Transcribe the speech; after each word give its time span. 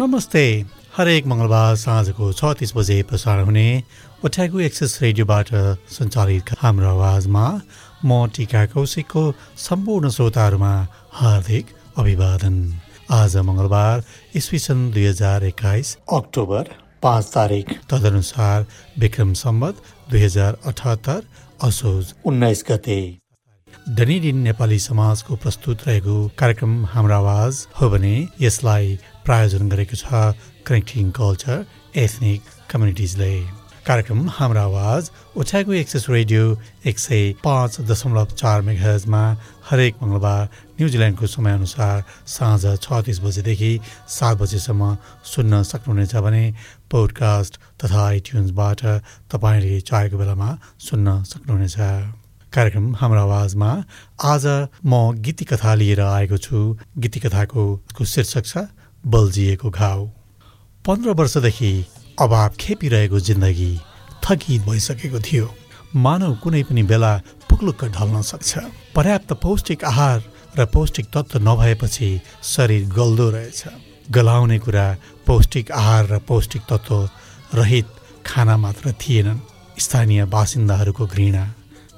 नमस्ते। 0.00 0.40
हरेक 0.96 1.26
मङ्गलबार 1.26 1.76
साँझको 1.80 2.26
छ 2.32 2.48
तिस 2.60 2.72
बजे 2.76 2.96
प्रसारण 3.08 3.44
हुने 3.44 3.68
ओठ्यागु 4.28 4.60
एक्सेस 4.60 4.98
रेडियोबाट 5.02 5.52
सञ्चालित 5.92 6.52
हाम्रो 6.62 6.88
आवाजमा 6.88 7.44
म 8.04 8.18
टिका 8.36 8.64
कौशिकको 8.74 9.22
सम्पूर्ण 9.58 10.10
श्रोताहरूमा 10.16 10.74
हार्दिक 11.20 11.72
अभिवादन। 11.96 12.56
आज 13.20 13.36
मङ्गलबार 13.48 14.04
इस्वी 14.36 14.58
सन् 14.66 14.84
दुई 14.92 15.06
हजार 15.06 15.44
एक्काइस 15.52 15.96
अक्टोबर 16.12 16.70
पाँच 17.02 17.32
तारिक 17.34 17.74
तदनुसार 17.90 18.66
विक्रम 19.00 19.32
सम्बत 19.44 19.82
दुई 20.10 20.24
हजार 20.24 20.58
अठहत्तर 20.66 21.20
असोज 21.64 22.14
उन्नाइस 22.26 22.64
गते। 22.70 23.00
डनिडिन 23.96 24.38
नेपाली 24.44 24.78
समाजको 24.82 25.36
प्रस्तुत 25.42 25.88
रहेको 25.88 26.16
कार्यक्रम 26.38 26.72
हाम्रो 26.92 27.14
आवाज 27.14 27.66
हो 27.80 27.90
भने 27.90 28.16
यसलाई 28.40 28.98
प्रायोजन 29.26 29.68
गरेको 29.68 29.96
छ 29.98 30.08
कनेक्टिङ 30.66 31.06
कल्चर 31.18 31.56
एथनिक 31.98 32.42
कम्युनिटिजले। 32.70 33.32
कार्यक्रम 33.86 34.20
हाम्रो 34.36 34.60
आवाज 34.60 35.10
ओछ्याएको 35.38 35.72
एक्सेस 35.74 36.04
रेडियो 36.10 36.42
एक 36.90 36.98
सय 36.98 37.22
पाँच 37.42 37.80
दशमलव 37.90 38.34
चार 38.40 38.60
मेघाजमा 38.68 39.22
हरेक 39.68 39.94
मङ्गलबार 40.02 40.42
न्युजिल्यान्डको 40.78 41.26
समयअनुसार 41.26 42.04
साँझ 42.26 42.62
छ 42.84 43.00
तिस 43.06 43.20
बजेदेखि 43.22 43.72
सात 44.10 44.36
बजेसम्म 44.38 44.90
सुन्न 45.32 45.62
सक्नुहुनेछ 45.70 46.14
भने 46.26 46.44
पोडकास्ट 46.90 47.58
तथा 47.82 48.06
आइट्युन्सबाट 48.06 48.80
तपाईँले 49.32 49.80
चाहेको 49.90 50.16
बेलामा 50.18 50.50
सुन्न 50.86 51.22
सक्नुहुनेछ। 51.32 51.76
कार्यक्रम 52.52 52.86
हाम्रो 52.96 53.20
आवाजमा 53.20 53.70
आज 54.24 54.46
म 54.86 54.94
गीती 55.24 55.44
कथा 55.44 55.74
लिएर 55.74 56.00
आएको 56.00 56.36
छु। 56.38 56.58
गीती 56.98 57.20
कथाको 57.20 57.62
शीर्षक 58.06 58.44
छ 58.46 58.66
बल्झिएको 59.06 59.70
घाउ। 59.70 60.06
पन्ध्र 60.84 61.10
वर्षदेखि 61.10 61.72
अभाव 62.20 62.50
खेपिरहेको 62.60 63.20
जिन्दगी 63.20 63.80
थकित 64.24 64.62
भइसकेको 64.62 65.20
थियो। 65.20 65.54
मानव 65.96 66.34
कुनै 66.42 66.62
पनि 66.62 66.82
बेला 66.82 67.12
पुक्लुक्क 67.50 67.84
ढल्न 67.84 68.22
सक्छ। 68.22 68.58
पर्याप्त 68.94 69.32
पौष्टिक 69.32 69.84
आहार 69.84 70.22
र 70.58 70.66
पौष्टिक 70.66 71.06
तत्त्व 71.06 71.38
नभएपछि 71.38 72.08
शरीर 72.42 72.88
गल्दो 72.88 73.30
रहेछ। 73.30 73.64
गलाउने 74.10 74.58
कुरा 74.58 74.86
पौष्टिक 75.26 75.70
आहार 75.72 76.06
र 76.06 76.18
पौष्टिक 76.18 76.62
तत्त्व 76.62 77.08
रहित 77.54 77.86
खाना 78.26 78.56
मात्र 78.56 78.92
थिएनन्। 78.92 79.38
स्थानीय 79.78 80.24
बासिन्दाहरूको 80.24 81.06
घृणा 81.06 81.44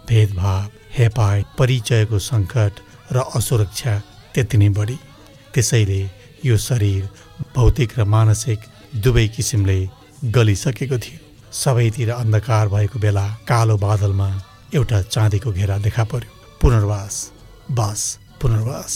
भेदभाव 0.08 0.70
हेपाय 0.98 1.44
परिचयको 1.58 2.18
सङ्कट 2.18 2.72
र 3.12 3.16
असुरक्षा 3.36 3.98
त्यति 4.34 4.56
नै 4.58 4.68
बढी। 4.68 4.98
त्यसैले 5.54 6.00
यो 6.44 6.56
शरीर 6.58 7.08
भौतिक 7.54 7.98
र 7.98 8.04
मानसिक 8.04 8.60
दुवै 9.02 9.26
किसिमले 9.28 9.78
गलिसकेको 10.24 10.98
थियो। 10.98 11.18
सबैतिर 11.52 12.10
अन्धकार 12.12 12.68
भएको 12.68 12.98
बेला 12.98 13.26
कालो 13.48 13.76
बादलमा 13.76 14.28
एउटा 14.74 15.00
चाँदीको 15.02 15.52
घेरा 15.52 15.78
देखा 15.78 16.04
पर्यो। 16.04 16.30
पुनर्वास 16.60 17.14
बास 17.70 18.00
पुनर्वास। 18.42 18.92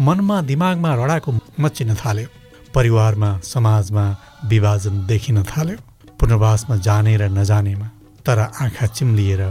मनमा 0.00 0.40
दिमागमा 0.42 0.94
रडाको 0.94 1.32
मचिन 1.60 1.94
थाल्यो। 1.94 2.28
परिवारमा 2.74 3.30
समाजमा 3.44 4.04
विभाजन 4.48 5.06
देखिन 5.06 5.42
थाल्यो। 5.42 5.78
पुनर्वासमा 6.20 6.76
जाने 6.76 7.16
र 7.16 7.28
नजानेमा 7.28 7.88
तर 8.26 8.38
आँखा 8.38 8.86
चिम्लिएर 8.86 9.42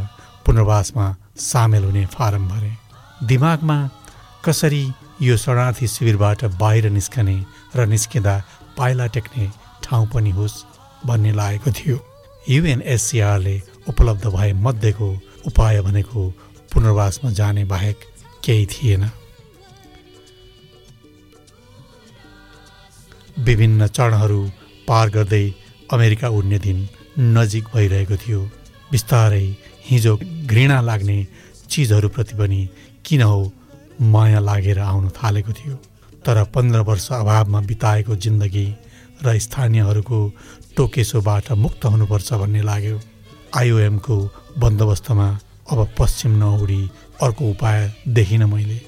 पुनर्वासमा 0.46 1.06
सामेल 1.38 1.84
हुने 1.84 2.06
फारम 2.06 2.48
भरे। 2.48 2.72
दिमागमा 3.28 3.78
कसरी 4.46 4.84
यो 5.22 5.36
शरणार्थी 5.38 5.88
शिविरबाट 5.88 6.44
बाहिर 6.60 6.90
निस्कने 6.90 7.38
र 7.76 7.86
निस्किँदा 7.86 8.36
पाइला 8.78 9.06
टेक्ने 9.14 9.48
ठाउँ 9.84 10.08
पनि 10.14 10.30
होस् 10.32 10.64
भन्ने 11.06 11.32
लागेको 11.34 11.72
थियो। 11.72 11.98
युएनएससिआरले 12.50 13.56
उपलब्ध 13.90 14.26
भए 14.28 14.52
मध्येको 14.66 15.10
उपाय 15.48 15.82
भनेको 15.82 16.30
पुनर्वासमा 16.74 17.32
जाने 17.32 17.64
बाहेक 17.66 17.98
केही 18.46 18.66
थिएन। 18.66 19.10
विभिन्न 23.40 23.88
चरणहरू 23.88 24.42
पार 24.88 25.10
गर्दै 25.10 25.46
अमेरिका 25.94 26.30
उड्ने 26.30 26.60
दिन 26.60 26.88
नजिक 27.38 27.66
भइरहेको 27.74 28.18
थियो। 28.18 28.42
बिस्तारै 28.92 29.46
हिजो 29.86 30.18
घृणा 30.46 30.82
लाग्ने 30.82 31.18
चिजहरूप्रति 31.70 32.36
पनि 32.38 32.62
किन 33.06 33.22
हो 33.22 33.42
माया 34.02 34.40
लागेर 34.40 34.80
आउन 34.80 35.10
थालेको 35.10 35.54
थियो। 35.54 35.76
तर 36.26 36.44
पन्ध्र 36.44 36.80
वर्ष 36.80 37.12
अभावमा 37.12 37.60
बिताएको 37.62 38.16
जिन्दगी 38.16 38.68
र 39.26 39.38
स्थानीयहरूको 39.40 40.20
टोकेसोबाट 40.78 41.52
मुक्त 41.52 41.86
हुनुपर्छ 41.86 42.34
भन्ने 42.34 42.62
लाग्यो। 42.62 43.00
आइओएमको 43.58 44.16
बन्दोबस्तमा 44.58 45.28
अब 45.72 45.80
पश्चिम 46.00 46.32
नउडी 46.32 46.82
अर्को 47.22 47.50
उपाय 47.50 47.80
देखिनँ 48.08 48.48
मैले। 48.48 48.80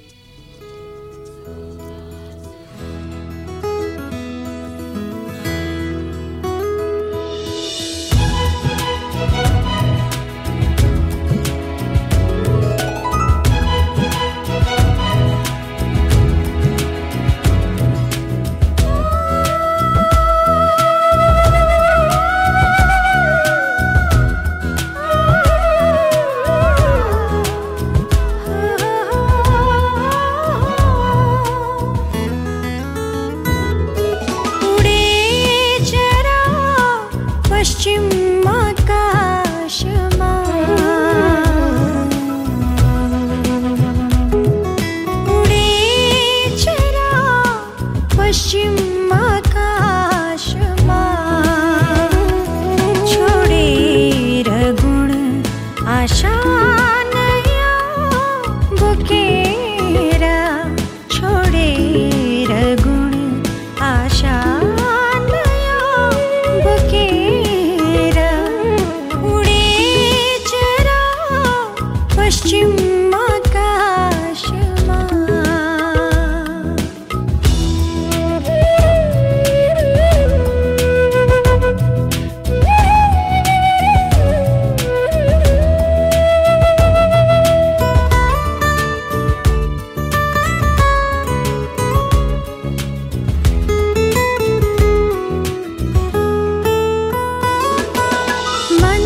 माता 49.13 49.82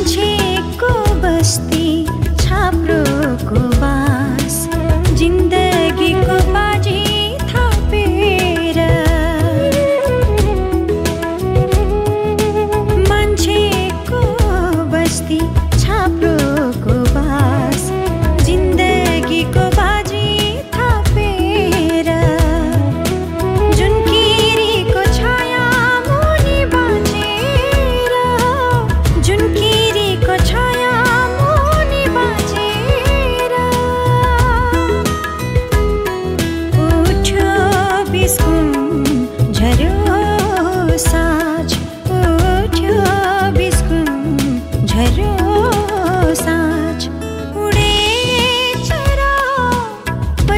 मुझे 0.08 0.58
को 0.80 0.90
बस्ती 1.22 1.87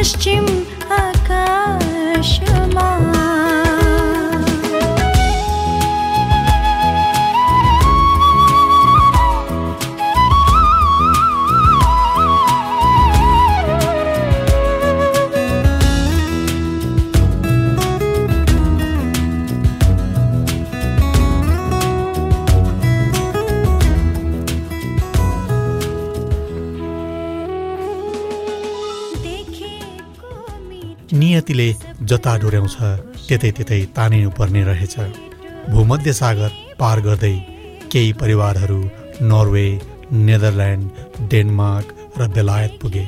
पश्चिम 0.09 0.45
जता 32.19 32.35
डोर्याउँछ 32.43 32.75
त्यतै 33.27 33.51
त्यतै 33.57 33.81
तानिनु 33.95 34.29
पर्ने 34.37 34.61
रहेछ। 34.67 34.95
भूमध्य 35.71 36.11
सागर 36.13 36.51
पार 36.79 36.99
गर्दै 37.07 37.35
केही 37.91 38.11
परिवारहरू 38.21 38.79
नर्वे 39.23 39.67
नेदरल्यान्ड 40.27 40.85
डेनमार्क 41.31 41.87
र 42.19 42.27
बेलायत 42.35 42.73
पुगे। 42.81 43.05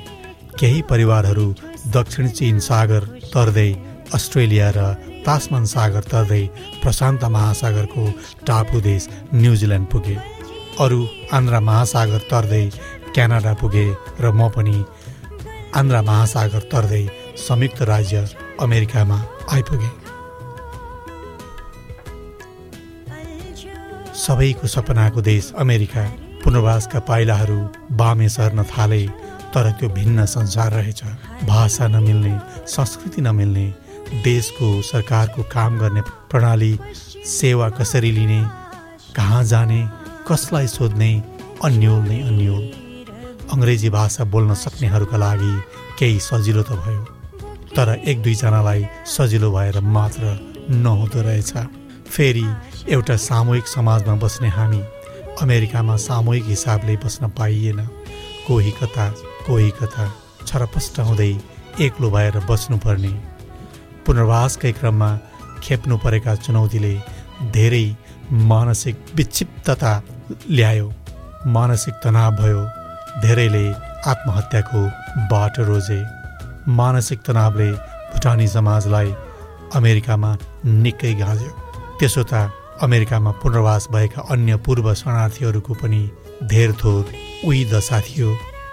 केही 0.59 0.81
परिवारहरू 0.91 1.47
दक्षिण 1.91 2.27
चीन 2.37 2.59
सागर 2.63 3.03
तर्दै 3.33 3.69
अस्ट्रेलिया 4.15 4.69
र 4.77 4.79
तासमान 5.27 5.65
सागर 5.75 6.03
तर्दै 6.11 6.43
प्रशान्त 6.83 7.23
महासागरको 7.35 8.03
टापु 8.47 8.79
देश 8.87 9.07
न्युजिल्यान्ड 9.33 9.87
पुगे। 9.91 10.15
अरू 10.79 10.99
आन्ध्र 11.35 11.59
महासागर 11.69 12.21
तर्दै 12.31 12.65
क्यानाडा 13.15 13.53
पुगे 13.61 13.87
र 14.23 14.25
म 14.31 14.47
पनि 14.55 14.77
आन्ध्र 15.79 16.01
महासागर 16.09 16.63
तर्दै 16.71 17.03
संयुक्त 17.47 17.81
राज्य 17.91 18.17
अमेरिकामा 18.61 19.17
आइपुगे। 19.53 19.89
सबैको 24.15 24.67
सपनाको 24.67 25.21
देश 25.21 25.51
अमेरिका। 25.59 26.03
पुनर्वासका 26.43 26.99
पाइलाहरू 27.07 27.59
बामे 27.97 28.27
सर्न 28.29 28.63
थाले 28.63 29.05
तर 29.53 29.71
त्यो 29.79 29.89
भिन्न 29.89 30.25
संसार 30.25 30.71
रहेछ। 30.71 31.03
भाषा 31.45 31.87
नमिल्ने 31.87 32.33
संस्कृति 32.67 33.21
नमिल्ने 33.21 33.65
देशको 34.23 34.81
सरकारको 34.81 35.43
काम 35.51 35.77
गर्ने 35.79 36.01
प्रणाली 36.31 36.73
सेवा 37.27 37.69
कसरी 37.69 38.11
लिने 38.11 38.41
कहाँ 39.15 39.43
जाने 39.43 39.81
कसलाई 40.27 40.67
सोध्ने 40.67 41.11
अन्यल 41.63 41.97
नै 42.09 42.19
अन्यल। 42.21 42.63
अङ्ग्रेजी 43.53 43.89
भाषा 43.89 44.23
बोल्न 44.33 44.53
सक्नेहरूका 44.55 45.17
लागि 45.17 45.53
केही 45.99 46.19
सजिलो 46.19 46.63
त 46.63 46.71
भयो। 46.83 47.20
तर 47.75 47.89
एक 48.07 48.21
दुईजनालाई 48.23 48.85
सजिलो 49.07 49.51
भएर 49.51 49.79
मात्र 49.95 50.23
नहुँदो 50.69 51.21
रहेछ। 51.21 51.53
फेरि 52.07 52.45
एउटा 52.89 53.15
सामूहिक 53.17 53.67
समाजमा 53.67 54.15
बस्ने 54.15 54.49
हामी 54.49 54.81
अमेरिकामा 55.41 55.95
सामूहिक 55.97 56.43
हिसाबले 56.45 56.95
बस्न 57.03 57.29
पाइएन। 57.37 57.79
कोही 58.47 58.71
कता 58.71 59.09
कोही 59.47 59.69
कता 59.79 60.05
छरपष्ट 60.47 60.99
हुँदै 60.99 61.31
एक्लो 61.81 62.09
भएर 62.11 62.39
बस्नुपर्ने। 62.49 63.13
पुनर्वासकै 64.05 64.71
क्रममा 64.71 65.09
खेप्नु 65.63 65.97
परेका 65.97 66.35
चुनौतीले 66.35 66.93
धेरै 67.51 67.85
मानसिक 68.31 68.95
विक्षिप्तता 69.15 69.91
ल्यायो। 70.49 70.93
मानसिक 71.47 71.93
तनाव 72.03 72.31
भयो। 72.35 72.61
धेरैले 73.21 73.65
आत्महत्याको 74.11 74.81
बाटो 75.31 75.63
रोजे। 75.63 75.99
मानसिक 76.67 77.19
तनावले 77.27 77.71
भुटानी 78.11 78.47
समाजलाई 78.47 79.13
अमेरिकामा 79.75 80.31
निकै 80.65 81.13
गाँज्यो। 81.13 81.51
त्यसो 81.99 82.23
त 82.23 82.33
अमेरिकामा 82.81 83.31
पुनर्वास 83.41 83.87
भएका 83.91 84.21
अन्य 84.33 84.55
पूर्व 84.65 84.93
शरणार्थीहरूको 84.93 85.73
पनि 85.81 86.01
धेर 86.51 86.71
थोर 86.81 87.03
उही 87.45 87.65
दशा 87.71 87.99
थियो 88.01 88.29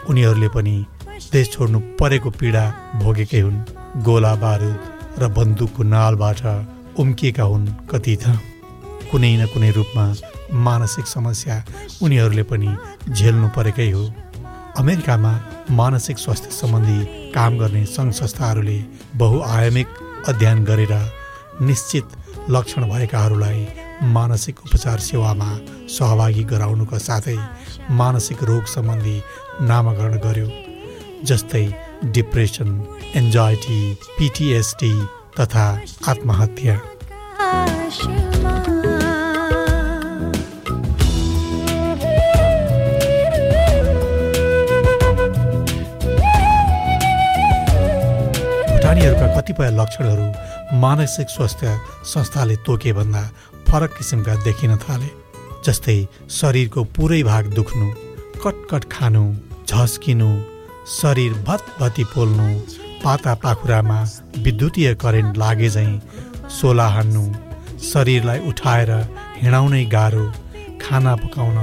उनीहरूले 0.08 0.48
पनि 0.48 0.76
देश 1.32 1.52
छोड्नु 1.52 1.78
परेको 2.00 2.30
पीडा 2.30 2.64
भोगेकै 3.02 3.40
हुन्। 3.40 3.64
गोला 4.02 4.34
बारुद 4.42 4.78
र 5.20 5.28
बन्दुकको 5.36 5.82
नालबाट 5.82 6.40
उम्किएका 6.98 7.42
हुन् 7.42 7.66
कति 7.90 8.16
त। 8.16 8.38
कुनै 9.10 9.36
न 9.36 9.46
कुनै 9.52 9.70
रूपमा 9.70 10.04
मानसिक 10.66 11.06
समस्या 11.06 11.56
उनीहरूले 12.02 12.42
पनि 12.42 12.70
झेल्नु 13.12 13.48
परेकै 13.56 13.90
हो। 13.90 14.02
अमेरिकामा 14.78 15.30
मानसिक 15.78 16.18
स्वास्थ्य 16.18 16.50
सम्बन्धी 16.50 17.32
काम 17.34 17.56
गर्ने 17.58 17.84
सङ्घ 17.86 18.12
संस्थाहरूले 18.12 18.78
बहुआयामिक 19.22 19.88
अध्ययन 20.28 20.64
गरेर 20.64 20.92
निश्चित 21.68 22.06
लक्षण 22.56 22.84
भएकाहरूलाई 22.90 23.66
मानसिक 24.16 24.60
उपचार 24.66 24.98
सेवामा 25.06 25.50
सहभागी 25.96 26.44
गराउनुका 26.52 26.98
साथै 27.08 27.36
मानसिक 28.00 28.42
रोग 28.50 28.64
सम्बन्धी 28.74 29.16
नामाकरण 29.70 30.16
गर्यो 30.26 30.48
जस्तै 31.28 31.66
डिप्रेसन 32.14 32.70
एन्जाइटी 33.22 33.80
पिटिएसडी 34.18 34.94
तथा 35.40 35.66
आत्महत्या। 36.10 36.78
कतिपय 49.38 49.70
लक्षणहरू 49.70 50.78
मानसिक 50.80 51.28
स्वास्थ्य 51.30 51.78
संस्थाले 52.12 52.56
तोके 52.66 52.92
भन्दा 52.92 53.22
फरक 53.68 53.96
किसिमका 53.96 54.34
देखिन 54.44 54.76
थाले। 54.84 55.10
जस्तै 55.66 55.98
शरीरको 56.30 56.84
पुरै 56.96 57.22
भाग 57.22 57.46
दुख्नु 57.54 57.86
कटकट 58.44 58.84
खानु 58.92 59.22
झस्किनु 59.68 60.30
शरीर 60.90 61.32
भतभती 61.48 62.04
पोल्नु 62.12 62.46
पाता 63.04 63.34
पाखुरामा 63.42 63.98
विद्युतीय 64.44 64.94
करेन्ट 65.02 65.36
लागे 65.38 65.68
झैँ 65.70 66.00
सोला 66.50 66.86
हान्नु 66.94 67.24
शरीरलाई 67.84 68.38
उठाएर 68.48 68.90
हिँडाउनै 69.42 69.84
गाह्रो 69.94 70.24
खाना 70.82 71.14
पकाउन 71.22 71.58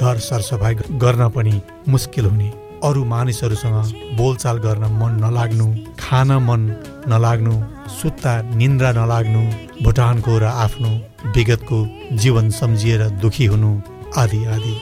घर 0.00 0.18
सरसफाइ 0.28 0.74
गर्न 1.04 1.28
पनि 1.36 1.60
मुस्किल 1.88 2.26
हुने। 2.26 2.50
अरू 2.84 3.04
मानिसहरूसँग 3.04 4.16
बोलचाल 4.16 4.58
गर्न 4.58 4.84
मन 5.00 5.12
नलाग्नु 5.24 5.66
खान 5.98 6.32
मन 6.46 6.62
नलाग्नु 7.08 7.52
सुत्ता 7.98 8.32
निन्द्रा 8.56 8.90
नलाग्नु 8.92 9.42
भुटानको 9.84 10.38
र 10.38 10.44
आफ्नो 10.64 10.90
विगतको 11.36 11.78
जीवन 12.22 12.50
सम्झिएर 12.50 13.08
दुखी 13.22 13.46
हुनु 13.46 13.70
आदि 14.22 14.44
आदि। 14.54 14.74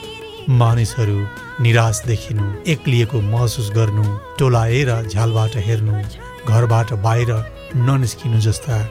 मानिसहरू 0.49 1.17
निराश 1.63 2.01
देखिनु 2.07 2.45
एक्लिएको 2.73 3.21
महसुस 3.21 3.69
गर्नु 3.75 4.03
टोलाएर 4.39 4.91
झ्यालबाट 5.07 5.55
हेर्नु 5.67 6.01
घरबाट 6.49 6.93
बाहिर 7.05 7.31
ननिस्किनु 7.87 8.39
जस्ता 8.41 8.83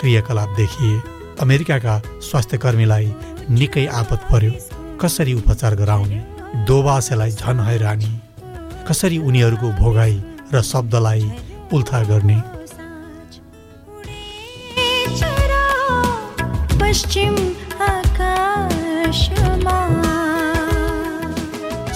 क्रियाकलाप 0.00 0.54
देखिए 0.56 1.00
अमेरिकाका 1.40 1.98
स्वास्थ्य 2.28 2.58
कर्मीलाई 2.58 3.12
निकै 3.50 3.86
आपत 4.00 4.20
पर्यो। 4.32 4.52
कसरी 5.00 5.34
उपचार 5.34 5.74
गराउने? 5.74 6.24
दोबासेलाई 6.68 7.30
झन 7.30 7.60
हैरानी। 7.60 8.10
कसरी 8.88 9.18
उनीहरूको 9.18 9.68
भोगाई 9.78 10.14
र 10.54 10.60
शब्दलाई 10.62 11.24
उल्था 11.72 12.02
गर्ने? 12.10 12.38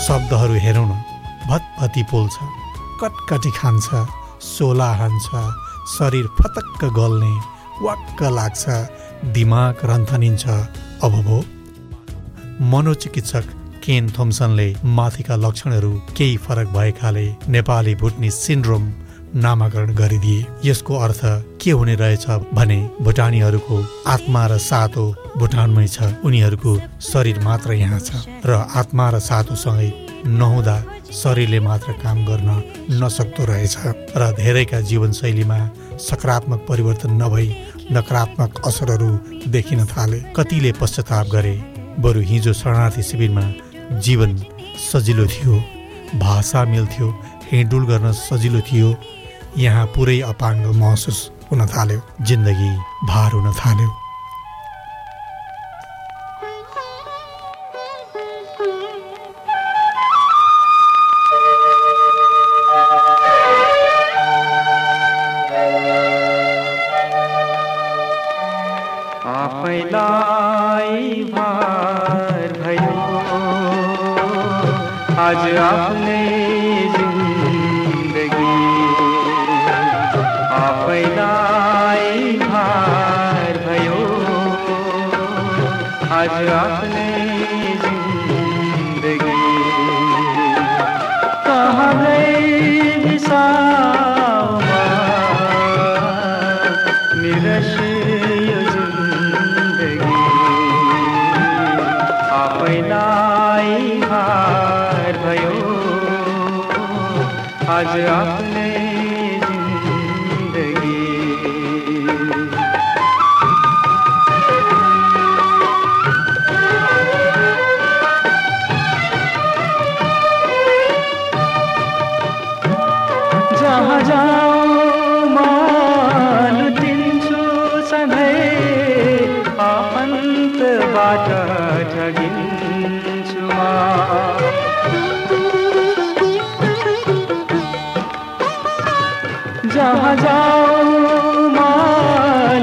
शब्दहरू 0.07 0.55
हेरौँ 0.65 0.87
न। 0.89 0.93
भतभती 1.49 2.03
पोल्छ 2.11 2.37
कटकटी 3.01 3.51
खान्छ 3.51 3.89
सोला 4.45 4.91
हान्छ 5.01 5.27
शरीर 5.97 6.27
फतक्क 6.41 6.85
गल्ने 6.99 7.33
वाक्क 7.83 8.23
लाग्छ 8.23 8.65
दिमाग 9.33 9.75
रन्थनिन्छ। 9.85 10.45
अब 11.05 11.13
भो 11.27 11.39
मनोचिकित्सक 12.71 13.47
केन 13.83 14.09
थोम्सनले 14.17 14.69
माथिका 14.97 15.37
लक्षणहरू 15.37 15.93
केही 16.17 16.37
फरक 16.45 16.69
भएकाले 16.73 17.27
नेपाली 17.49 17.95
भुटनी 17.95 18.31
सिन्ड्रोम 18.33 18.85
नामाकरण 19.35 19.95
गरिदिए? 19.95 20.45
यसको 20.65 20.95
अर्थ 20.97 21.21
के 21.62 21.71
हुने 21.71 21.95
रहेछ 21.95 22.27
भने 22.53 22.79
भुटानीहरूको 23.01 23.77
आत्मा 24.07 24.47
र 24.47 24.59
सातो 24.61 25.05
भुटानमै 25.37 25.87
छ। 25.87 25.99
उनीहरूको 26.25 26.73
शरीर 27.03 27.39
मात्र 27.41 27.73
यहाँ 27.75 28.01
छ 28.01 28.11
र 28.47 28.51
आत्मा 28.77 29.09
र 29.11 29.19
सातोसँगै 29.19 29.91
नहुँदा 30.27 30.77
शरीरले 31.12 31.61
मात्र 31.61 31.93
काम 32.03 32.19
गर्न 32.27 32.51
नसक्दो 33.03 33.45
रहेछ 33.45 33.77
र 34.17 34.31
धेरैका 34.37 34.81
जीवनशैलीमा 34.81 35.59
सकारात्मक 35.99 36.61
परिवर्तन 36.69 37.12
नभई 37.23 37.49
नकारात्मक 37.93 38.61
असरहरू 38.67 39.11
देखिन 39.51 39.85
थाले। 39.87 40.21
कतिले 40.37 40.73
पश्चाताप 40.81 41.27
गरे? 41.35 41.57
बरु 41.99 42.21
हिजो 42.21 42.53
शरणार्थी 42.53 43.03
शिविरमा 43.03 43.45
जीवन 44.05 44.37
सजिलो 44.93 45.27
थियो 45.27 45.62
भाषा 46.19 46.65
मिल्थ्यो 46.65 47.09
हिँडुल 47.53 47.85
गर्न 47.87 48.12
सजिलो 48.12 48.61
थियो। 48.61 48.95
यहाँ 49.59 49.87
पुरै 49.95 50.21
अपाङ्ग 50.33 50.67
महसुस 50.77 51.31
हुन 51.51 51.67
थाल्यो 51.67 52.01
जिन्दगी 52.27 52.71
भार 53.09 53.33
हुन 53.33 53.53
थाल्यो। 53.53 53.89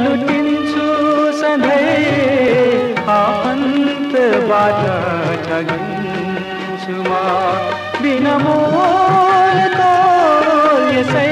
लुटिन्छु 0.04 0.88
सधैँ 1.40 2.96
आफन्तबाट 3.16 4.82
ठगिन्छु 5.46 6.96
म 7.08 7.12
बिना 8.04 8.36
मोलको 8.44 9.94
यसै 10.96 11.32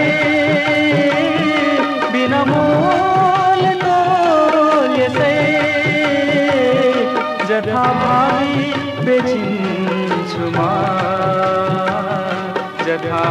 जथा 7.50 7.86
भावी 8.00 8.72
बेचिन्छु 9.06 10.46
म 10.56 10.60
जथा 12.88 13.22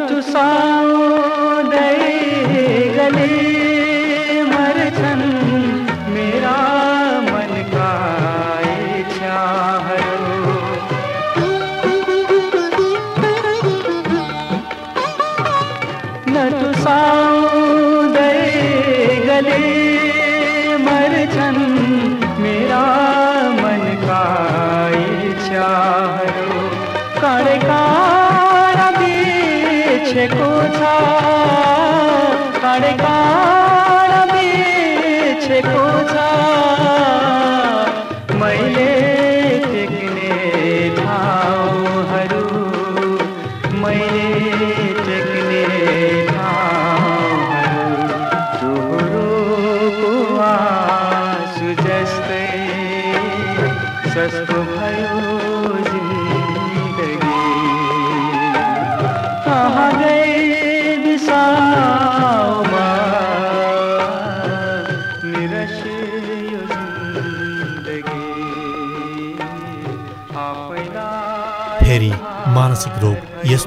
नचुसाउँदै 0.00 1.88
गले। 2.96 3.41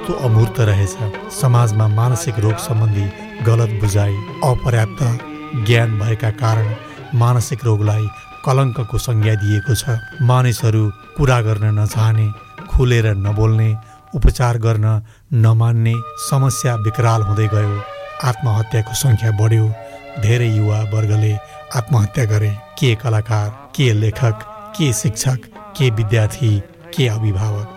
यस्तो 0.06 0.22
अमूर्त 0.22 0.60
रहेछ? 0.60 0.94
समाजमा 1.34 1.88
मानसिक 1.88 2.40
रोग 2.40 2.58
सम्बन्धी 2.62 3.06
गलत 3.42 3.70
बुझाइ 3.82 4.14
अपर्याप्त 4.46 5.02
ज्ञान 5.66 5.98
भएका 6.00 6.30
कारण 6.42 6.68
मानसिक 7.18 7.66
रोगलाई 7.66 8.06
कलङ्कको 8.46 8.98
संज्ञा 8.98 9.34
दिएको 9.34 9.74
छ। 9.76 9.98
मानिसहरू 10.22 10.84
कुरा 11.18 11.42
गर्न 11.42 11.66
नचाहने 11.80 12.28
खुलेर 12.70 13.08
नबोल्ने 13.18 13.70
उपचार 14.16 14.58
गर्न 14.58 14.86
नमान्ने 15.34 15.94
समस्या 16.30 16.76
विकराल 16.86 17.22
हुँदै 17.22 17.48
गयो। 17.48 17.74
आत्महत्याको 18.30 18.94
सङ्ख्या 18.94 19.32
बढ्यो। 19.42 19.66
धेरै 20.22 20.50
युवा 20.58 20.80
वर्गले 20.94 21.34
आत्महत्या 21.76 22.26
गरे। 22.26 22.52
के 22.78 22.96
कलाकार 22.96 23.50
के 23.76 23.94
लेखक 23.94 24.38
के 24.78 24.94
शिक्षक 24.94 25.50
के 25.78 25.90
विद्यार्थी 25.90 26.54
के 26.94 27.08
अभिभावक? 27.08 27.75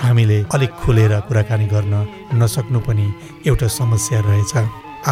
हामीले 0.00 0.38
अलिक 0.54 0.70
खुलेर 0.82 1.12
कुराकानी 1.28 1.66
गर्न 1.74 1.94
नसक्नु 2.40 2.80
पनि 2.86 3.06
एउटा 3.46 3.68
समस्या 3.78 4.20
रहेछ। 4.28 4.52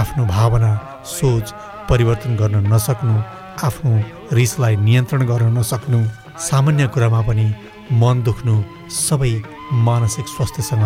आफ्नो 0.00 0.24
भावना 0.26 0.70
सोच 1.06 1.46
परिवर्तन 1.90 2.36
गर्न 2.40 2.56
नसक्नु 2.72 3.14
आफ्नो 3.66 3.92
रिसलाई 4.38 4.76
नियन्त्रण 4.86 5.22
गर्न 5.30 5.46
नसक्नु 5.58 5.98
सामान्य 6.48 6.86
कुरामा 6.94 7.20
पनि 7.28 7.46
मन 8.00 8.22
दुख्नु 8.26 8.54
सबै 8.96 9.32
मानसिक 9.86 10.26
स्वास्थ्यसँग 10.34 10.84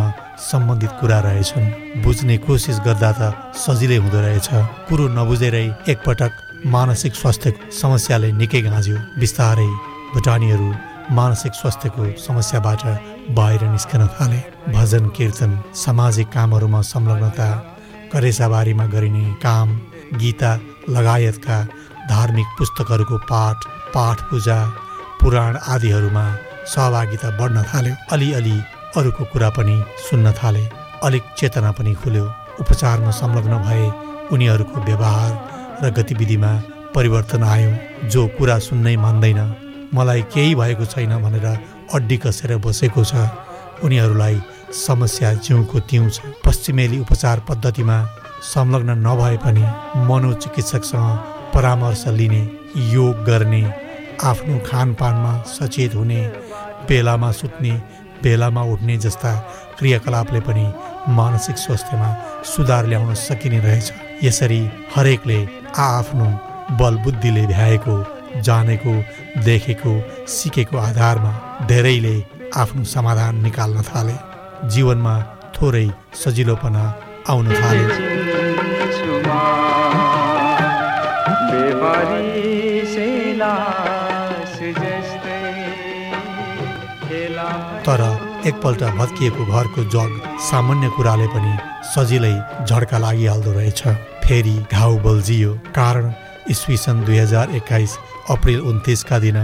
सम्बन्धित 0.51 0.93
कुरा 1.01 1.19
रहेछन्। 1.27 1.67
बुझ्ने 2.03 2.37
कोसिस 2.47 2.79
गर्दा 2.87 3.11
त 3.19 3.23
सजिलै 3.65 3.97
हुँदो 4.03 4.21
रहेछ। 4.27 4.49
कुरो 4.89 5.05
नबुझेरै 5.17 5.67
एकपटक 5.93 6.33
मानसिक 6.75 7.13
स्वास्थ्य 7.15 7.53
समस्याले 7.81 8.33
निकै 8.41 8.61
गाँज्यो 8.67 8.97
बिस्तारै 9.21 9.71
भुटानीहरू 10.15 10.69
मानसिक 11.19 11.53
स्वास्थ्यको 11.61 12.05
समस्याबाट 12.27 12.83
बाहिर 13.31 13.63
निस्कन 13.65 14.07
थाले। 14.15 14.41
भजन 14.73 15.09
कीर्तन 15.17 15.51
सामाजिक 15.75 16.29
कामहरूमा 16.29 16.81
संलग्नता 16.85 17.49
करेसाबारीमा 18.13 18.87
गरिने 18.87 19.25
काम 19.43 19.69
गीता 20.21 20.53
लगायतका 20.91 21.57
धार्मिक 22.09 22.47
पुस्तकहरूको 22.59 23.19
पाठ 23.31 23.65
पाठ 23.95 24.21
पूजा 24.31 24.59
पुराण 25.21 25.57
आदिहरूमा 25.57 26.25
सहभागिता 26.67 27.31
बढ्न 27.39 27.63
थाल्यो। 27.65 27.95
अलिअलि 28.13 28.57
अरूको 28.97 29.25
कुरा 29.33 29.49
पनि 29.57 29.77
सुन्न 30.07 30.33
थाले। 30.39 30.65
अलिक 31.05 31.23
चेतना 31.39 31.71
पनि 31.79 31.95
खुल्यो। 32.03 32.25
उपचारमा 32.61 33.11
संलग्न 33.11 33.55
भए 33.67 33.85
उनीहरूको 34.33 34.81
व्यवहार 34.87 35.33
र 35.83 35.91
गतिविधिमा 35.97 36.53
परिवर्तन 36.95 37.43
आयो। 37.45 37.71
जो 38.09 38.27
कुरा 38.39 38.59
सुन्नै 38.69 38.97
मान्दैन 38.97 39.41
मलाई 39.95 40.23
केही 40.35 40.55
भएको 40.55 40.85
छैन 40.93 41.13
भनेर 41.23 41.47
अड्डी 41.93 42.17
कसेर 42.17 42.57
बसेको 42.65 43.05
छ। 43.05 43.15
उनीहरूलाई 43.85 44.41
समस्या 44.73 45.33
जिउको 45.37 45.81
तिउ 45.81 46.09
छ। 46.09 46.21
पश्चिमेली 46.45 46.99
उपचार 46.99 47.41
पद्धतिमा 47.49 47.97
संलग्न 48.43 48.91
नभए 49.07 49.37
पनि 49.45 49.65
मनोचिकित्सकसँग 50.09 51.19
परामर्श 51.55 52.05
लिने 52.09 52.43
योग 52.93 53.25
गर्ने 53.25 53.63
आफ्नो 54.25 54.59
खानपानमा 54.67 55.33
सचेत 55.49 55.95
हुने 55.95 56.21
बेलामा 56.89 57.31
सुत्ने 57.33 57.73
बेलामा 58.23 58.63
उठ्ने 58.73 58.97
जस्ता 58.97 59.33
क्रियाकलापले 59.79 60.41
पनि 60.41 60.67
मानसिक 61.15 61.57
स्वास्थ्यमा 61.59 62.11
सुधार 62.47 62.87
ल्याउन 62.87 63.15
सकिने 63.15 63.59
रहेछ। 63.59 63.93
यसरी 64.25 64.61
हरेकले 64.97 65.39
आआफ्नो 65.79 66.29
बलबुद्धिले 66.79 67.47
भ्याएको 67.47 67.97
जानेको 68.43 68.93
देखेको 69.45 69.93
सिकेको 70.29 70.77
आधारमा 70.79 71.33
धेरैले 71.69 72.17
आफ्नो 72.57 72.85
समाधान 72.95 73.35
निकाल्न 73.43 73.83
थाले। 73.83 74.17
जीवनमा 74.73 75.15
थोरै 75.55 75.87
सजिलोपना 76.15 76.85
आउन 77.31 77.47
खेला 87.15 87.49
तर 87.87 88.03
एकपल्ट 88.49 88.83
भत्किएको 88.99 89.45
घरको 89.47 89.83
जग 89.95 90.11
सामान्य 90.51 90.89
कुराले 90.97 91.27
पनि 91.35 91.53
सजिलै 91.95 92.35
झड्का 92.69 92.99
लागिहाल्दो 92.99 93.53
रहेछ। 93.53 93.81
फेरि 94.25 94.57
घाउ 94.73 94.93
बल्झियो। 95.05 95.53
कारण 95.77 96.05
इस्वी 96.51 96.77
सन् 96.77 97.05
दुई 97.05 97.19
हजार 97.19 97.47
एक्काइस 97.57 97.93
अप्रिल 98.31 98.61
उन्तिसका 98.71 99.19
दिन 99.19 99.39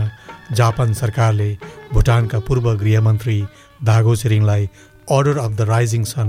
जापान 0.57 0.93
सरकारले 1.01 1.51
भुटानका 1.93 2.39
पूर्व 2.47 2.73
गृहमन्त्री 2.79 3.39
Dago 3.85 4.15
छिरिङलाई 4.23 4.69
order 5.17 5.39
of 5.39 5.53
the 5.53 5.61
rising 5.69 6.05
sun 6.05 6.29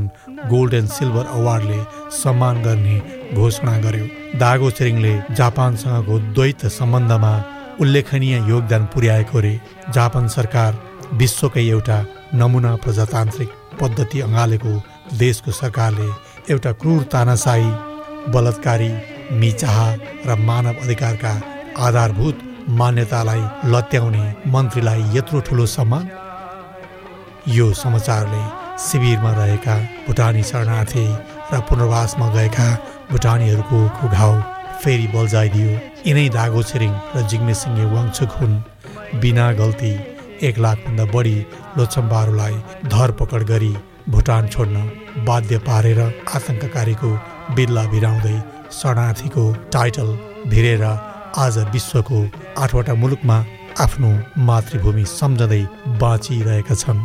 gold 0.50 0.74
and 0.74 0.90
silver 0.90 1.25
अवार्डले 1.38 1.80
सम्मान 2.18 2.62
गर्ने 2.63 2.98
घोषणा 3.34 3.78
गर्यो। 3.82 4.06
दागो 4.40 4.70
छिरिङले 4.78 5.13
जापानसँगको 5.40 6.20
द्वैत 6.36 6.66
सम्बन्धमा 6.78 7.34
उल्लेखनीय 7.82 8.38
योगदान 8.50 8.86
पुर्याएको 8.93 9.39
रे। 9.39 9.54
जापान 9.95 10.28
सरकार 10.36 10.82
विश्वकै 11.22 11.65
एउटा 11.67 11.98
नमुना 12.41 12.76
प्रजातान्त्रिक 12.84 13.50
पद्धति 13.82 14.22
अँगालेको 14.22 14.74
देशको 15.19 15.52
सरकारले 15.52 16.10
एउटा 16.54 16.72
क्रूर 16.82 17.04
तानासाही 17.13 17.72
बलात्कारी 18.34 18.91
मिचाह 19.41 19.78
र 20.28 20.36
मानव 20.48 20.82
अधिकारका 20.84 21.34
आधारभूत 21.88 22.48
मान्यतालाई 22.79 23.43
लत्याउने 23.73 24.23
मन्त्रीलाई 24.53 25.01
यत्रो 25.17 25.39
ठुलो 25.47 25.65
सम्मान? 25.75 26.03
यो 27.57 27.67
समाचारले 27.73 28.43
शिविरमा 28.86 29.31
रहेका 29.39 29.75
भुटानी 30.07 30.43
शरणार्थी 30.49 31.05
र 31.51 31.60
पुनर्वासमा 31.69 32.27
गएका 32.36 32.67
भुटानीहरूको 33.12 33.79
घाउ 34.07 34.34
फेरि 34.81 35.07
बल्झाइदियो। 35.15 35.69
यिनै 36.07 36.27
दागो 36.38 36.62
छिरिङ 36.69 36.93
र 37.15 37.27
जिग्मे 37.29 37.53
सिंहे 37.62 37.86
वाङछुक 37.93 38.31
हुन्। 38.39 38.55
बिना 39.21 39.51
गल्ती 39.60 39.93
एक 40.47 40.55
लाखभन्दा 40.65 41.05
बढी 41.13 41.38
लोछम्बाहरूलाई 41.77 42.55
धरपकड 42.93 43.43
गरी 43.51 43.73
भुटान 44.10 44.47
छोड्न 44.53 44.77
बाध्य 45.27 45.57
पारेर 45.67 45.99
आतङ्ककारीको 46.36 47.10
बिल्ला 47.55 47.84
भिराउँदै 47.93 48.38
शरणार्थीको 48.79 49.43
टाइटल 49.73 50.10
भिरेर 50.51 50.84
आज 51.38 51.58
विश्वको 51.74 52.20
आठवटा 52.58 52.94
मुलुकमा 52.94 53.36
आफ्नो 53.80 54.10
मातृभूमि 54.48 55.04
सम्झँदै 55.10 55.62
बाँचिरहेका 56.02 56.76
छन्। 56.76 57.00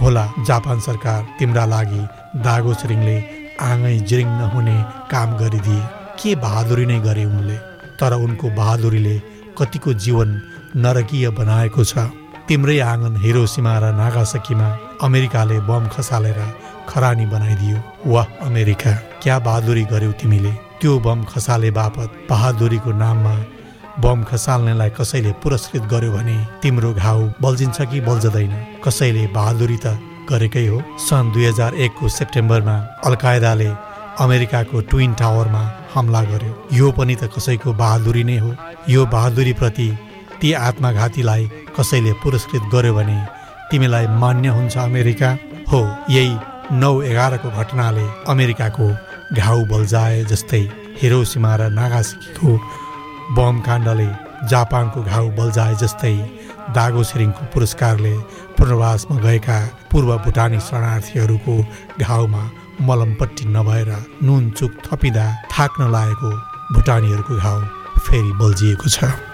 होला 0.00 0.24
जापान 0.46 0.80
सरकार 0.80 1.20
तिम्रा 1.38 1.64
लागि 1.64 2.00
दागो 2.44 2.72
छिरिङले 2.74 3.16
आँगै 3.62 3.96
जिरिङ 4.08 4.28
नहुने 4.40 4.76
काम 5.12 5.36
गरिदिए। 5.38 5.82
के 6.18 6.34
बहादुरी 6.34 6.86
नै 6.86 6.98
गरे 7.00 7.24
उनले? 7.24 7.56
तर 8.00 8.12
उनको 8.14 8.50
बहादुरीले 8.58 9.16
कतिको 9.58 9.92
जीवन 10.02 10.28
नरकीय 10.76 11.30
बनाएको 11.38 11.84
छ। 11.84 12.10
तिम्रै 12.48 12.78
आँगन 12.90 13.14
हिरोसीमा 13.22 13.74
र 13.78 13.94
नागासकीमा 13.94 14.68
अमेरिकाले 15.02 15.60
बम 15.70 15.86
खसालेर 15.94 16.40
खरानी 16.90 17.26
बनाइदियो। 17.26 17.78
वाह 18.06 18.26
अमेरिका! 18.46 18.92
क्या 19.22 19.38
बहादुरी 19.46 19.84
गर्यौ 19.92 20.12
तिमीले? 20.18 20.52
त्यो 20.80 20.98
बम 21.06 21.24
खसाले 21.30 21.70
बापत 21.70 22.26
बहादुरीको 22.30 22.90
नाममा 22.92 23.34
बम 24.02 24.22
खसाल्नेलाई 24.24 24.90
कसैले 24.98 25.32
पुरस्कृत 25.42 25.82
गर्यो 25.92 26.12
भने 26.12 26.36
तिम्रो 26.62 26.92
घाउ 26.94 27.20
बल्झिन्छ 27.42 27.80
कि 27.90 28.00
बल्झदैन? 28.00 28.52
कसैले 28.84 29.26
बहादुरी 29.36 29.78
त 29.84 29.86
गरेकै 30.30 30.66
हो? 30.66 30.78
सन् 31.06 31.32
दुई 31.32 31.44
हजार 31.44 31.74
एकको 31.84 32.08
सेप्टेम्बरमा 32.08 32.76
अलकायदाले 33.06 33.70
अमेरिकाको 34.24 34.80
ट्विन 34.90 35.12
टावरमा 35.20 35.62
हमला 35.94 36.22
गर्यो। 36.32 36.52
यो 36.72 36.90
पनि 36.98 37.14
त 37.14 37.28
कसैको 37.36 37.72
बहादुरी 37.82 38.24
नै 38.24 38.38
हो। 38.38 38.50
यो 38.88 39.06
बहादुरीप्रति 39.14 39.88
ती 40.40 40.52
आत्मघातीलाई 40.66 41.44
कसैले 41.76 42.12
पुरस्कृत 42.22 42.64
गर्यो 42.74 42.94
भने 42.94 43.18
तिमीलाई 43.70 44.06
मान्य 44.22 44.48
हुन्छ 44.56 44.76
अमेरिका? 44.78 45.30
हो 45.72 45.80
यही 46.10 46.32
नौ 46.82 46.92
एघारको 47.02 47.48
घटनाले 47.60 48.06
अमेरिकाको 48.32 48.86
घाउ 49.34 49.64
बल्झाए 49.72 50.22
जस्तै 50.30 50.62
हिरोसीमा 51.00 51.52
र 51.56 51.68
नागासिकीको 51.78 52.50
बम 53.36 53.60
काण्डले 53.66 54.08
जापानको 54.50 55.02
घाउ 55.02 55.28
बल्झाए 55.38 55.74
जस्तै 55.82 56.14
दागो 56.76 57.02
छिरिङको 57.10 57.42
पुरस्कारले 57.52 58.14
पुनर्वासमा 58.58 59.16
गएका 59.24 59.58
पूर्व 59.90 60.10
भुटानी 60.24 60.60
शरणार्थीहरूको 60.68 61.54
घाउमा 62.00 62.42
मलमपट्टि 62.88 63.44
नभएर 63.56 63.90
नुन 64.26 64.50
चुक 64.58 64.72
थपिँदा 64.86 65.26
थाक्न 65.52 65.90
लागेको 65.96 66.30
भुटानीहरूको 66.74 67.34
घाउ 67.44 67.58
फेरि 68.06 68.32
बल्झिएको 68.40 68.88
छ। 68.88 69.29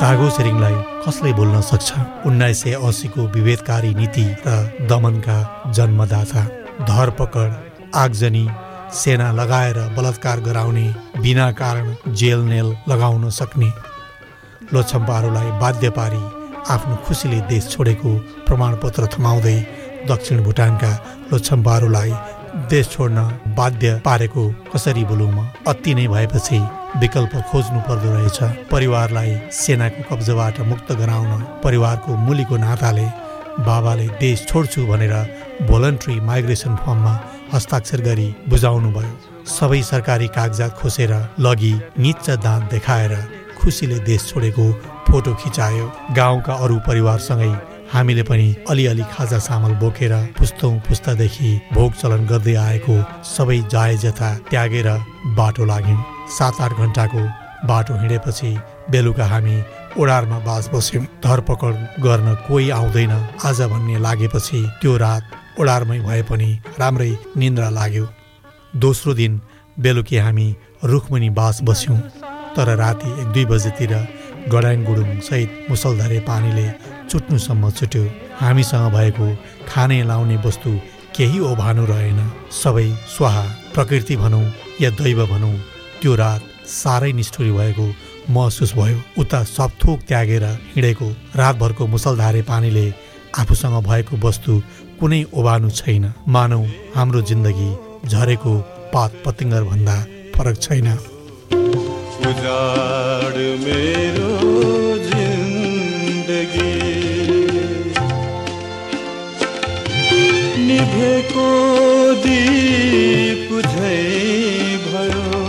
दागो 0.00 0.26
छिरिङलाई 0.30 0.74
कसले 1.04 1.30
बोल्न 1.34 1.60
सक्छ? 1.60 1.88
उन्नाइस 2.26 2.58
सय 2.62 2.72
असीको 2.88 3.22
विभेदकारी 3.34 3.90
नीति 3.98 4.26
र 4.46 4.86
दमनका 4.86 5.38
जन्मदाता 5.76 6.42
धरपकड 6.86 7.50
आगजनी 8.02 8.44
सेना 8.94 9.28
लगाएर 9.32 9.78
बलात्कार 9.96 10.40
गराउने 10.46 10.86
बिना 11.18 11.50
कारण 11.60 12.14
जेल 12.14 12.40
नेल 12.46 12.68
लगाउन 12.88 13.24
सक्ने। 13.38 13.70
लोछम्पाहरूलाई 14.72 15.50
बाध्य 15.62 15.90
पारी 15.98 16.22
आफ्नो 16.74 16.94
खुसीले 17.04 17.40
देश 17.50 17.68
छोडेको 17.74 18.10
प्रमाणपत्र 18.46 19.02
थमाउँदै 19.14 19.58
दक्षिण 20.10 20.42
भुटानका 20.46 20.92
लोछम्पाहरूलाई 21.32 22.12
देश 22.70 22.88
छोड्न 22.90 23.22
बाध्य 23.56 24.00
पारेको 24.04 24.48
कसरी 24.74 25.04
बोलौँ 25.04 25.30
म? 25.32 25.46
अति 25.66 25.94
नै 25.94 26.06
भएपछि 26.08 26.58
विकल्प 27.00 27.34
खोज्नु 27.50 27.80
पर्दो 27.88 28.12
रहेछ। 28.14 28.68
परिवारलाई 28.70 29.38
सेनाको 29.52 30.02
कब्जाबाट 30.10 30.60
मुक्त 30.68 30.92
गराउन 31.00 31.42
परिवारको 31.64 32.16
मुलीको 32.16 32.56
नाताले 32.56 33.06
बाबाले 33.66 34.06
देश 34.20 34.46
छोड्छु 34.48 34.86
भनेर 34.86 35.14
भोलन्ट्री 35.68 36.20
माइग्रेसन 36.20 36.76
फर्ममा 36.76 37.14
हस्ताक्षर 37.52 38.00
गरी 38.00 38.28
बुझाउनु 38.48 38.90
भयो 38.92 39.44
सबै 39.48 39.82
सरकारी 39.82 40.28
कागजात 40.36 40.76
खोसेर 40.78 41.12
लगी 41.40 41.72
निच्च 41.98 42.30
दाँत 42.44 42.70
देखाएर 42.70 43.14
खुसीले 43.58 43.98
देश 44.06 44.28
छोडेको 44.28 44.70
फोटो 45.08 45.34
खिचायो। 45.34 45.86
गाउँका 46.16 46.54
अरू 46.64 46.76
परिवारसँगै 46.86 47.52
हामीले 47.92 48.22
पनि 48.22 48.54
अलिअलि 48.70 49.04
खाजा 49.12 49.38
सामल 49.38 49.72
बोकेर 49.82 50.12
पुस्तौँ 50.38 50.74
पुस्तादेखि 50.88 51.50
भोग 51.72 51.92
चलन 52.00 52.26
गर्दै 52.26 52.54
आएको 52.54 52.96
सबै 53.26 53.58
जाय 53.72 53.96
जथा 54.04 54.28
त्यागेर 54.50 54.88
बाटो 55.38 55.64
लाग्यौँ। 55.64 56.04
सात 56.28 56.60
आठ 56.60 56.72
घन्टाको 56.76 57.22
बाटो 57.68 57.94
हिँडेपछि 58.00 58.50
बेलुका 58.90 59.26
हामी 59.26 59.56
ओडारमा 59.98 60.38
बास 60.46 60.70
बस्यौँ। 60.74 61.04
धरपकड 61.24 61.74
गर्न 62.04 62.34
कोही 62.48 62.70
आउँदैन। 62.70 63.12
आज 63.46 63.60
भन्ने 63.72 63.98
लागेपछि 63.98 64.60
त्यो 64.80 64.96
रात 64.96 65.22
ओडारमै 65.60 65.98
भए 66.00 66.22
पनि 66.30 66.50
राम्रै 66.80 67.10
निन्द्रा 67.36 67.68
लाग्यो। 67.70 68.06
दोस्रो 68.76 69.14
दिन 69.14 69.40
बेलुकी 69.80 70.16
हामी 70.16 70.48
रुखमुनि 70.84 71.30
बास 71.30 71.62
बस्यौँ। 71.64 71.98
तर 72.56 72.68
राति 72.76 73.10
एक 73.20 73.26
दुई 73.32 73.44
बजेतिर 73.44 73.92
गडाङ 74.52 74.84
गुडुङ 74.84 75.10
सहित 75.28 75.50
मुसलधारे 75.70 76.18
पानीले 76.28 76.66
चुट्नुसम्म 77.10 77.70
छुट्यो। 77.78 78.04
हामीसँग 78.40 78.92
भएको 78.94 79.26
खाने 79.68 79.98
लाउने 80.10 80.36
वस्तु 80.44 80.70
केही 81.16 81.38
ओभानो 81.50 81.84
रहेन। 81.90 82.20
सबै 82.62 82.88
स्वाहा 83.16 83.44
प्रकृति 83.74 84.16
भनौँ 84.16 84.44
या 84.80 84.90
दैव 85.00 85.20
भनौँ 85.32 85.54
त्यो 86.00 86.14
रात 86.22 86.42
साह्रै 86.80 87.12
निष्ठुरी 87.18 87.52
भएको 87.58 87.86
महसुस 88.34 88.72
भयो। 88.78 88.98
उता 89.20 89.42
सब 89.56 89.70
थोक 89.82 89.98
त्यागेर 90.08 90.44
हिँडेको 90.74 91.08
रातभरको 91.40 91.86
मुसलधारे 91.94 92.42
पानीले 92.50 92.86
आफूसँग 93.40 93.76
भएको 93.88 94.16
वस्तु 94.26 94.52
कुनै 95.00 95.22
ओभानु 95.38 95.70
छैन। 95.80 96.12
मानौ 96.34 96.62
हाम्रो 96.96 97.20
जिन्दगी 97.30 97.70
झरेको 98.08 98.52
पात 98.94 99.12
पतिङ्गर 99.24 99.62
भन्दा 99.70 99.96
फरक 100.34 100.56
छैन। 100.62 100.88
उजाड 102.28 103.36
मेरो 103.60 104.32
जिन्दगी 105.04 106.74
निभेको 110.66 111.46
दीप 112.26 113.54
झै 113.70 114.02
भयो 114.84 115.40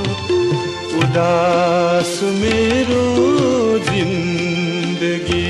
उदास 1.01 2.15
मेरो 2.39 3.03
जिन्दगी 3.91 5.45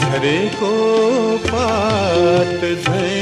झरेको 0.00 0.74
पात 1.48 2.68
झै 2.72 3.19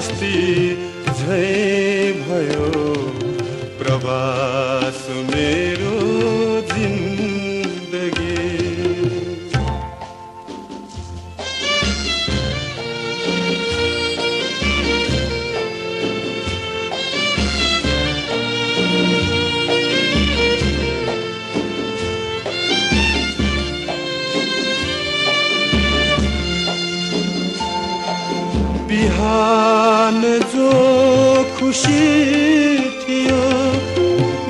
बस्ती 0.00 0.36
झै 1.18 1.69
थियो 33.10 33.38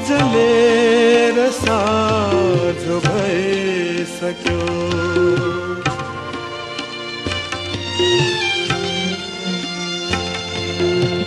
जलेर 0.09 1.37
साँझ 1.51 2.83
भइसक्यो। 3.05 4.59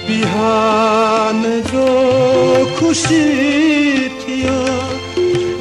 बिहान 0.08 1.42
जो 1.72 1.88
खुसी 2.80 3.26
थियो 4.22 4.58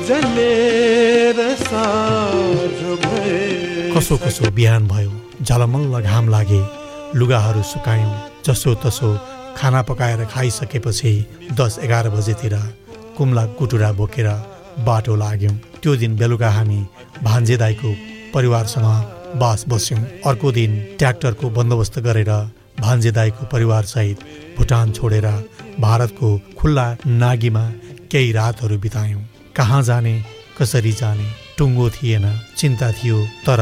जलेर 0.09 1.39
साँझ 1.57 2.81
कसो 3.97 4.17
कसो 4.27 4.51
बिहान 4.61 4.89
भयो 4.89 5.13
झलमल्ल 5.43 6.01
घाम 6.01 6.29
लागे 6.37 6.63
लुगाहरू 7.19 7.63
सुकायौँ 7.73 8.15
जसो 8.47 8.75
तसो 8.85 9.11
खाना 9.57 9.83
पकाएर 9.89 10.25
खाइसकेपछि 10.33 11.13
दस 11.61 11.79
एघार 11.83 12.09
बजेतिर 12.11 12.55
कुम्ला 13.17 13.45
कुटुरा 13.59 13.91
बोकेर 13.93 14.29
बाटो 14.87 15.15
लाग्यौँ। 15.17 15.55
त्यो 15.83 15.97
दिन 15.97 16.17
बेलुका 16.17 16.51
हामी 16.51 16.81
भान्जे 17.23 17.57
दाईको 17.57 17.91
परिवारसँग 18.35 19.39
बास 19.41 19.65
बस्यौँ। 19.69 20.01
अर्को 20.27 20.53
दिन 20.53 20.73
ट्र्याक्टरको 20.99 21.51
बन्दोबस्त 21.51 21.99
गरेर 22.07 22.31
भान्जे 22.81 23.11
दाईको 23.13 23.47
परिवारसहित 23.53 24.19
भुटान 24.59 24.93
छोडेर 24.93 25.27
भारतको 25.81 26.29
खुल्ला 26.59 26.87
नागीमा 27.07 27.65
केही 28.11 28.33
रातहरू 28.33 28.79
बितायौँ। 28.79 29.23
कहाँ 29.57 29.83
जाने 29.83 30.15
कसरी 30.59 30.93
जाने 30.93 31.27
टुङ्गो 31.59 31.89
थिएन 31.91 32.27
चिन्ता 32.57 32.91
थियो 32.93 33.19
तर 33.47 33.61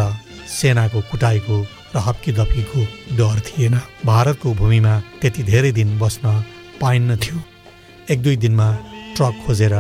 सेनाको 0.51 1.01
कुटाइको 1.11 1.57
र 1.95 1.99
हप्की 1.99 2.33
दप्कीको 2.33 2.81
डर 3.17 3.41
थिएन। 3.41 3.81
भारतको 4.07 4.55
भूमिमा 4.55 4.99
त्यति 5.21 5.43
धेरै 5.43 5.73
दिन 5.73 5.99
बस्न 5.99 6.43
पाइन्न 6.81 7.17
थियो। 7.17 7.39
एक 8.11 8.23
दुई 8.23 8.37
दिनमा 8.37 8.69
ट्रक 9.17 9.43
खोजेर 9.47 9.75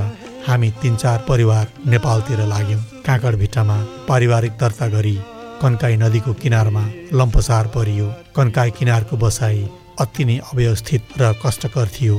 हामी 0.46 0.70
तिन 0.82 0.96
चार 0.96 1.24
परिवार 1.28 1.66
नेपालतिर 1.86 2.40
लाग्यौँ। 2.46 2.80
काँकड 3.06 3.36
भिट्टामा 3.36 3.76
पारिवारिक 4.08 4.52
दर्ता 4.60 4.86
गरी 4.88 5.16
कन्काई 5.62 5.96
नदीको 5.96 6.32
किनारमा 6.34 6.84
लम्पसार 7.12 7.66
परियो। 7.76 8.06
कन्काई 8.36 8.70
किनारको 8.78 9.16
बसाई 9.16 9.68
अति 10.00 10.24
नै 10.24 10.36
अव्यवस्थित 10.52 11.18
र 11.20 11.32
कष्टकर 11.44 11.88
थियो। 11.96 12.16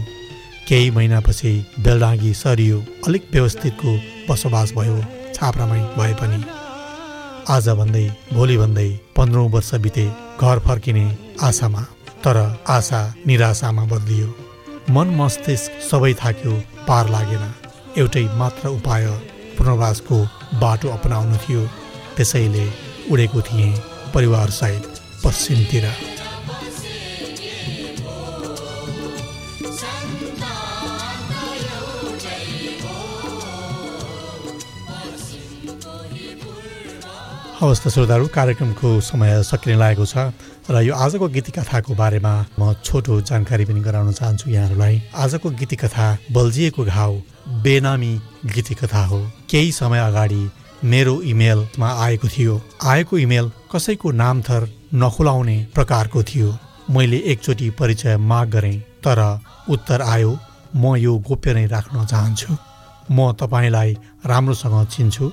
केही 0.67 0.91
महिनापछि 0.91 1.51
बेलडाँगी 1.79 2.33
सरियो। 2.33 2.83
अलिक 3.07 3.23
व्यवस्थितको 3.33 3.97
बसोबास 4.29 4.73
भयो। 4.77 5.03
छाप्रामै 5.35 5.81
भए 5.97 6.13
पनि। 6.13 6.43
आज 7.49 7.67
भन्दै 7.69 8.03
भोलि 8.33 8.55
भन्दै 8.57 8.89
पन्ध्रौँ 9.17 9.49
वर्ष 9.49 9.73
बिते 9.83 10.05
घर 10.41 10.59
फर्किने 10.65 11.05
आशामा 11.43 11.81
तर 12.23 12.37
आशा 12.69 13.01
निराशामा 13.27 13.83
बदलियो। 13.91 14.27
मन 14.89 15.07
मस्तिष्क 15.19 15.81
सबै 15.89 16.13
थाक्यो 16.21 16.53
पार 16.87 17.09
लागेन। 17.09 17.43
एउटै 17.97 18.23
मात्र 18.39 18.67
उपाय 18.77 19.05
पुनर्वासको 19.57 20.17
बाटो 20.61 20.87
अपनाउनु 20.89 21.37
थियो। 21.43 21.63
त्यसैले 22.15 22.65
उडेको 23.11 23.41
थिएँ 23.41 23.81
परिवारसहित 24.13 25.01
पश्चिमतिर। 25.23 25.85
हवस् 37.61 37.81
त 37.83 37.87
श्रोताहरू 37.93 38.27
कार्यक्रमको 38.33 38.89
समय 39.05 39.43
सकिने 39.45 39.77
लागेको 39.77 40.05
छ 40.09 40.33
र 40.65 40.81
यो 40.81 40.93
आजको 40.97 41.27
गीतिकथाको 41.29 41.93
बारेमा 41.93 42.33
म 42.57 42.73
छोटो 42.81 43.21
जानकारी 43.21 43.65
पनि 43.69 43.81
गराउन 43.85 44.11
चाहन्छु 44.17 44.49
यहाँहरूलाई। 44.49 45.01
आजको 45.13 45.49
गीतिकथा 45.61 46.07
बल्झिएको 46.33 46.83
घाउ 46.83 47.13
बेनामी 47.61 48.13
गीतिकथा 48.49 49.03
हो। 49.05 49.19
केही 49.45 49.71
समय 49.71 49.99
अगाडि 49.99 50.41
मेरो 50.89 51.21
इमेलमा 51.21 51.89
आएको 52.05 52.27
थियो। 52.33 52.55
आएको 52.81 53.17
इमेल 53.29 53.51
कसैको 53.69 54.11
नाम 54.11 54.41
थर 54.41 54.65
नखुलाउने 54.97 55.57
प्रकारको 55.75 56.23
थियो। 56.23 56.57
मैले 56.89 57.17
एकचोटि 57.31 57.69
परिचय 57.77 58.17
माग 58.17 58.49
गरेँ 58.49 58.77
तर 59.05 59.21
उत्तर 59.69 60.01
आयो 60.01 60.31
म 60.75 60.95
यो 60.97 61.13
गोप्य 61.29 61.53
नै 61.53 61.65
राख्न 61.67 62.05
चाहन्छु। 62.05 62.57
म 63.11 63.31
तपाईँलाई 63.37 63.93
राम्रोसँग 64.25 64.85
चिन्छु। 64.87 65.31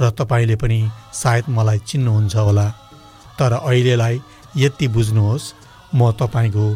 र 0.00 0.10
तपाईँले 0.10 0.56
पनि 0.56 0.80
सायद 1.12 1.44
मलाई 1.48 1.78
चिन्नुहुन्छ 1.88 2.36
होला। 2.36 2.66
तर 3.38 3.52
अहिलेलाई 3.52 4.20
यति 4.56 4.88
बुझ्नुहोस् 4.88 5.52
म 5.94 6.10
तपाईँको 6.20 6.66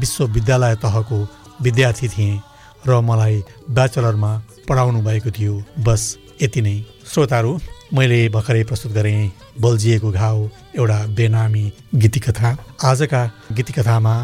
विश्वविद्यालय 0.00 0.74
तहको 0.84 1.18
विद्यार्थी 1.62 2.08
थिएँ 2.08 2.42
र 2.88 3.00
मलाई 3.00 3.42
ब्याचलरमा 3.70 4.32
पढाउनु 4.68 5.00
भएको 5.02 5.30
थियो। 5.30 5.54
बस 5.86 6.02
यति 6.42 6.60
नै। 6.60 6.76
श्रोताहरू 7.12 7.52
मैले 7.94 8.18
भर्खरै 8.28 8.62
प्रस्तुत 8.64 8.92
गरेँ 8.92 9.30
बल्झिएको 9.60 10.10
घाउ 10.10 10.48
एउटा 10.76 10.98
बेनामी 11.16 11.64
गीतिकथा। 11.94 12.48
आजका 12.84 13.22
गीतिकथामा 13.52 14.14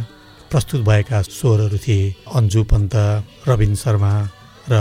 प्रस्तुत 0.51 0.81
भएका 0.89 1.23
स्वरहरू 1.23 1.79
थिए 1.79 2.15
अन्जु 2.35 2.63
पन्त 2.71 2.95
रविन 3.49 3.75
शर्मा 3.75 4.13
र 4.71 4.75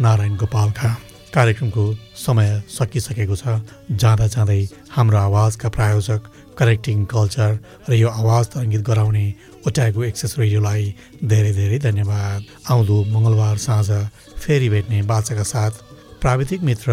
नारायण 0.00 0.36
गोपालका। 0.36 0.88
कार्यक्रमको 1.34 1.84
समय 2.16 2.62
सकिसकेको 2.68 3.36
छ। 3.36 3.60
जाँदा 3.92 4.26
जाँदै 4.34 4.60
हाम्रो 4.96 5.18
आवाजका 5.18 5.68
प्रायोजक 5.76 6.20
करेक्टिङ 6.58 7.04
कल्चर 7.06 7.50
र 7.88 7.92
यो 7.94 8.08
आवाज 8.08 8.44
तरङ्गित 8.54 8.82
गराउने 8.82 9.26
ओट्यागो 9.66 10.02
एक्सेस 10.10 10.38
रेडियोलाई 10.38 10.84
धेरै 11.24 11.52
धेरै 11.52 11.78
धन्यवाद। 11.78 12.40
आउँदो 12.70 12.96
मङ्गलबार 13.14 13.56
साँझ 13.56 13.88
फेरि 14.42 14.68
भेट्ने 14.68 15.02
बाचाका 15.10 15.44
साथ 15.52 15.72
प्राविधिक 16.20 16.62
मित्र 16.62 16.90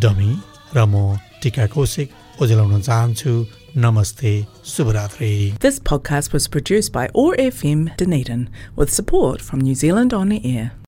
डमी 0.00 0.32
र 0.76 0.78
म 0.86 1.18
टिका 1.42 1.66
कौशिक 1.74 2.08
ओझेलाउन 2.42 2.80
चाहन्छु। 2.80 3.32
नमस्ते 3.76 4.32
शुभरात्रि। 4.64 5.56
This 5.60 5.80
podcast 5.80 6.32
was 6.32 6.46
produced 6.48 6.92
by 6.92 7.08
ORFM 7.14 7.88
Dunedin 7.96 8.48
with 8.76 8.92
support 8.92 9.40
from 9.40 9.60
New 9.60 9.74
Zealand 9.74 10.12
On 10.12 10.28
the. 10.28 10.72